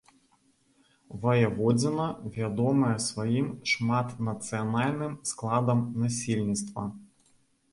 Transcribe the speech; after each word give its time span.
Ваяводзіна 1.25 2.07
вядомая 2.37 2.95
сваім 3.09 3.47
шматнацыянальным 3.73 5.13
складам 5.33 5.85
насельніцтва. 6.07 6.83